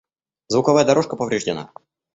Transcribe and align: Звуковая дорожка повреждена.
Звуковая 0.47 0.83
дорожка 0.85 1.15
повреждена. 1.15 1.69